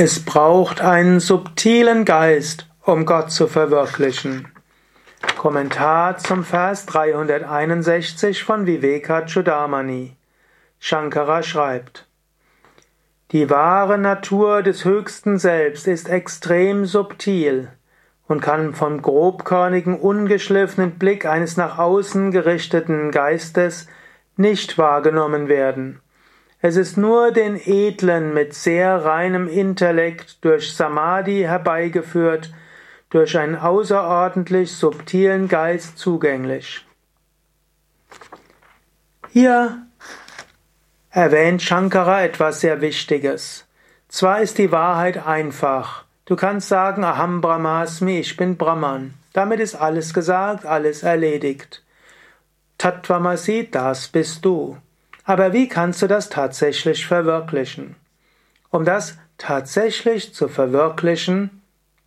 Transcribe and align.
Es 0.00 0.24
braucht 0.24 0.80
einen 0.80 1.18
subtilen 1.18 2.04
Geist, 2.04 2.68
um 2.84 3.04
Gott 3.04 3.32
zu 3.32 3.48
verwirklichen. 3.48 4.46
Kommentar 5.36 6.18
zum 6.18 6.44
Vers 6.44 6.86
361 6.86 8.44
von 8.44 8.64
Viveka 8.64 9.22
Chudamani. 9.22 10.16
Shankara 10.78 11.42
schreibt, 11.42 12.06
Die 13.32 13.50
wahre 13.50 13.98
Natur 13.98 14.62
des 14.62 14.84
höchsten 14.84 15.36
Selbst 15.36 15.88
ist 15.88 16.08
extrem 16.08 16.86
subtil 16.86 17.72
und 18.28 18.40
kann 18.40 18.74
vom 18.74 19.02
grobkörnigen, 19.02 19.98
ungeschliffenen 19.98 20.92
Blick 20.92 21.26
eines 21.26 21.56
nach 21.56 21.76
außen 21.76 22.30
gerichteten 22.30 23.10
Geistes 23.10 23.88
nicht 24.36 24.78
wahrgenommen 24.78 25.48
werden. 25.48 26.00
Es 26.60 26.76
ist 26.76 26.96
nur 26.96 27.30
den 27.30 27.56
Edlen 27.56 28.34
mit 28.34 28.52
sehr 28.52 29.04
reinem 29.04 29.46
Intellekt 29.46 30.44
durch 30.44 30.74
Samadhi 30.74 31.42
herbeigeführt, 31.42 32.52
durch 33.10 33.38
einen 33.38 33.54
außerordentlich 33.54 34.74
subtilen 34.74 35.46
Geist 35.48 35.98
zugänglich. 35.98 36.84
Hier 39.30 39.86
erwähnt 41.10 41.62
Shankara 41.62 42.24
etwas 42.24 42.60
sehr 42.60 42.80
Wichtiges. 42.80 43.66
Zwar 44.08 44.40
ist 44.40 44.58
die 44.58 44.72
Wahrheit 44.72 45.26
einfach. 45.26 46.04
Du 46.24 46.34
kannst 46.34 46.68
sagen, 46.68 47.04
Aham 47.04 47.40
Brahmasmi, 47.40 48.18
ich 48.18 48.36
bin 48.36 48.56
Brahman. 48.56 49.14
Damit 49.32 49.60
ist 49.60 49.76
alles 49.76 50.12
gesagt, 50.12 50.66
alles 50.66 51.04
erledigt. 51.04 51.84
Tattvamasi, 52.78 53.68
das 53.70 54.08
bist 54.08 54.44
du. 54.44 54.76
Aber 55.28 55.52
wie 55.52 55.68
kannst 55.68 56.00
du 56.00 56.06
das 56.06 56.30
tatsächlich 56.30 57.06
verwirklichen? 57.06 57.96
Um 58.70 58.86
das 58.86 59.18
tatsächlich 59.36 60.32
zu 60.32 60.48
verwirklichen, 60.48 61.60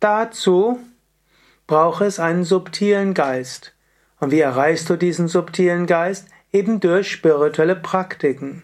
dazu 0.00 0.80
braucht 1.66 2.00
es 2.00 2.18
einen 2.18 2.44
subtilen 2.44 3.12
Geist. 3.12 3.74
Und 4.18 4.30
wie 4.30 4.40
erreichst 4.40 4.88
du 4.88 4.96
diesen 4.96 5.28
subtilen 5.28 5.84
Geist? 5.86 6.26
Eben 6.52 6.80
durch 6.80 7.12
spirituelle 7.12 7.76
Praktiken. 7.76 8.62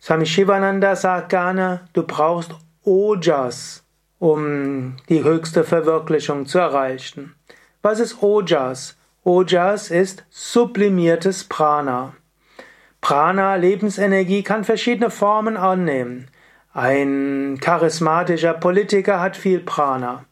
Swami 0.00 0.26
Shivananda 0.26 0.94
sagt 0.94 1.30
gerne, 1.30 1.80
du 1.92 2.04
brauchst 2.04 2.54
Ojas, 2.84 3.82
um 4.20 4.96
die 5.08 5.24
höchste 5.24 5.64
Verwirklichung 5.64 6.46
zu 6.46 6.60
erreichen. 6.60 7.34
Was 7.82 7.98
ist 7.98 8.22
Ojas? 8.22 8.96
Ojas 9.24 9.90
ist 9.90 10.24
sublimiertes 10.30 11.42
Prana. 11.42 12.14
Prana, 13.04 13.56
Lebensenergie, 13.56 14.42
kann 14.42 14.64
verschiedene 14.64 15.10
Formen 15.10 15.58
annehmen. 15.58 16.28
Ein 16.72 17.58
charismatischer 17.60 18.54
Politiker 18.54 19.20
hat 19.20 19.36
viel 19.36 19.60
Prana. 19.60 20.24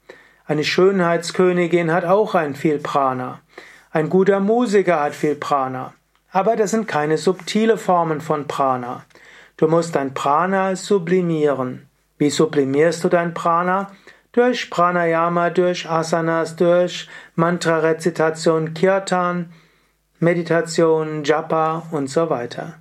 Eine 0.47 0.65
Schönheitskönigin 0.65 1.93
hat 1.93 2.07
auch 2.07 2.35
ein 2.35 2.55
viel 2.55 2.79
Prana. 2.79 3.41
Ein 3.91 4.09
guter 4.09 4.41
Musiker 4.41 5.01
hat 5.01 5.15
viel 5.15 5.35
Prana. 5.35 5.93
Aber 6.31 6.57
das 6.57 6.71
sind 6.71 6.89
keine 6.89 7.19
subtile 7.19 7.77
Formen 7.77 8.23
von 8.23 8.47
Prana. 8.47 9.05
Du 9.59 9.69
musst 9.69 9.95
dein 9.95 10.15
Prana 10.15 10.75
sublimieren. 10.75 11.91
Wie 12.17 12.31
sublimierst 12.31 13.05
du 13.05 13.11
dein 13.11 13.35
Prana? 13.35 13.91
Durch 14.33 14.71
Pranayama, 14.71 15.51
durch 15.51 15.91
Asanas, 15.91 16.57
durch 16.57 17.07
Mantra-Rezitation, 17.35 18.73
Kirtan, 18.73 19.53
Meditation, 20.23 21.25
Japa 21.25 21.83
und 21.91 22.09
so 22.09 22.31
weiter. 22.31 22.75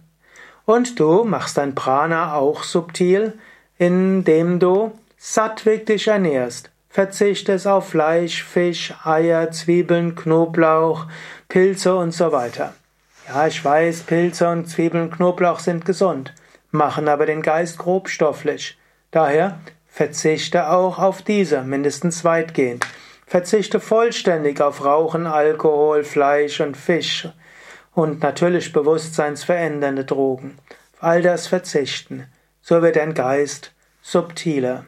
Und 0.66 1.00
du 1.00 1.23
machst 1.23 1.58
dein 1.58 1.73
Prana 1.73 2.36
auch 2.36 2.61
subtil, 2.61 3.34
indem 3.80 4.59
du 4.59 4.92
sattwig 5.17 5.88
dich 5.88 6.08
ernährst. 6.08 6.69
Verzichtest 6.89 7.66
auf 7.66 7.89
Fleisch, 7.89 8.44
Fisch, 8.44 8.94
Eier, 9.03 9.50
Zwiebeln, 9.50 10.14
Knoblauch, 10.14 11.08
Pilze 11.50 11.96
und 11.96 12.12
so 12.12 12.31
weiter. 12.31 12.75
Ja, 13.28 13.47
ich 13.47 13.66
weiß, 13.66 14.01
Pilze 14.01 14.47
und 14.47 14.68
Zwiebeln, 14.68 15.09
Knoblauch 15.09 15.59
sind 15.59 15.84
gesund, 15.84 16.35
machen 16.69 17.07
aber 17.07 17.25
den 17.25 17.41
Geist 17.41 17.80
grobstofflich. 17.80 18.78
Daher 19.09 19.57
verzichte 19.88 20.69
auch 20.69 21.00
auf 21.00 21.24
diese, 21.24 21.63
mindestens 21.63 22.24
weitgehend. 22.24 22.85
Verzichte 23.31 23.80
vollständig 23.80 24.59
auf 24.59 24.84
Rauchen, 24.84 25.25
Alkohol, 25.25 26.03
Fleisch 26.03 26.59
und 26.59 26.75
Fisch 26.75 27.30
und 27.94 28.22
natürlich 28.22 28.74
bewusstseinsverändernde 28.74 30.03
Drogen. 30.03 30.58
Auf 30.96 31.03
all 31.03 31.22
das 31.22 31.47
verzichten. 31.47 32.28
So 32.62 32.81
wird 32.81 32.97
dein 32.97 33.14
Geist 33.14 33.72
subtiler. 34.02 34.84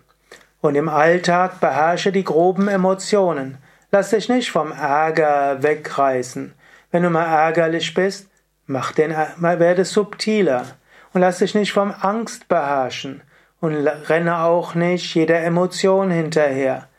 Und 0.59 0.75
im 0.75 0.89
Alltag 0.89 1.61
beherrsche 1.61 2.11
die 2.11 2.25
groben 2.25 2.67
Emotionen. 2.67 3.59
Lass 3.93 4.09
dich 4.09 4.27
nicht 4.27 4.51
vom 4.51 4.73
Ärger 4.73 5.63
wegreißen. 5.63 6.53
Wenn 6.91 7.03
du 7.03 7.09
mal 7.09 7.23
ärgerlich 7.23 7.93
bist, 7.93 8.27
mach 8.65 8.91
den, 8.91 9.11
werde 9.11 9.85
subtiler. 9.85 10.65
Und 11.13 11.21
lass 11.21 11.37
dich 11.37 11.55
nicht 11.55 11.71
vom 11.71 11.93
Angst 11.97 12.49
beherrschen. 12.49 13.21
Und 13.61 13.87
renne 13.87 14.39
auch 14.39 14.75
nicht 14.75 15.15
jeder 15.15 15.39
Emotion 15.39 16.11
hinterher. 16.11 16.89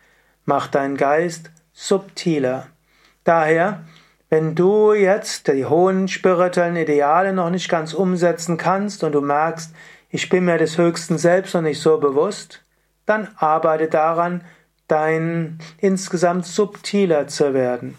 Mach 0.44 0.66
deinen 0.66 0.96
Geist 0.96 1.50
subtiler. 1.72 2.66
Daher, 3.24 3.84
wenn 4.28 4.54
du 4.54 4.92
jetzt 4.92 5.48
die 5.48 5.64
hohen 5.64 6.08
spirituellen 6.08 6.76
Ideale 6.76 7.32
noch 7.32 7.50
nicht 7.50 7.68
ganz 7.68 7.94
umsetzen 7.94 8.56
kannst 8.56 9.04
und 9.04 9.12
du 9.12 9.20
merkst, 9.20 9.74
ich 10.10 10.28
bin 10.28 10.44
mir 10.44 10.58
des 10.58 10.78
höchsten 10.78 11.18
Selbst 11.18 11.54
noch 11.54 11.62
nicht 11.62 11.80
so 11.80 11.98
bewusst, 11.98 12.62
dann 13.06 13.28
arbeite 13.36 13.88
daran, 13.88 14.42
dein 14.86 15.58
insgesamt 15.78 16.46
subtiler 16.46 17.26
zu 17.26 17.54
werden. 17.54 17.96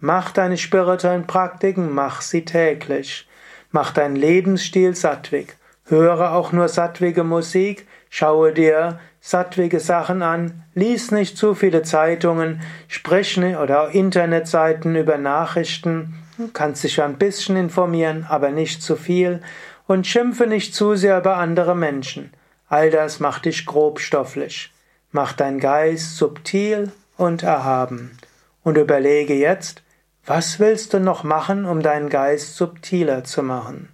Mach 0.00 0.30
deine 0.30 0.56
spirituellen 0.56 1.26
Praktiken, 1.26 1.92
mach 1.92 2.20
sie 2.20 2.44
täglich. 2.44 3.26
Mach 3.70 3.92
deinen 3.92 4.16
Lebensstil 4.16 4.94
sattwig. 4.94 5.56
Höre 5.84 6.32
auch 6.32 6.52
nur 6.52 6.68
sattwige 6.68 7.24
Musik, 7.24 7.86
schaue 8.10 8.52
dir 8.52 8.98
sattwige 9.20 9.80
Sachen 9.80 10.22
an, 10.22 10.62
lies 10.74 11.10
nicht 11.10 11.36
zu 11.36 11.54
viele 11.54 11.82
Zeitungen, 11.82 12.60
sprich 12.86 13.38
oder 13.38 13.90
Internetseiten 13.90 14.96
über 14.96 15.18
Nachrichten, 15.18 16.14
kannst 16.52 16.84
dich 16.84 17.02
ein 17.02 17.18
bisschen 17.18 17.56
informieren, 17.56 18.26
aber 18.28 18.50
nicht 18.50 18.82
zu 18.82 18.96
viel 18.96 19.40
und 19.86 20.06
schimpfe 20.06 20.46
nicht 20.46 20.74
zu 20.74 20.94
sehr 20.94 21.18
über 21.18 21.36
andere 21.36 21.74
Menschen. 21.74 22.32
All 22.68 22.90
das 22.90 23.20
macht 23.20 23.46
dich 23.46 23.66
grobstofflich, 23.66 24.72
macht 25.10 25.40
dein 25.40 25.58
Geist 25.58 26.16
subtil 26.16 26.92
und 27.16 27.42
erhaben. 27.42 28.18
Und 28.62 28.76
überlege 28.76 29.34
jetzt, 29.34 29.82
was 30.26 30.60
willst 30.60 30.92
du 30.92 31.00
noch 31.00 31.24
machen, 31.24 31.64
um 31.64 31.80
deinen 31.80 32.10
Geist 32.10 32.56
subtiler 32.56 33.24
zu 33.24 33.42
machen? 33.42 33.88